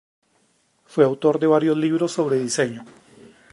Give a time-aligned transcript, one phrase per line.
[0.87, 2.83] Fue autor de varios libros sobre diseño.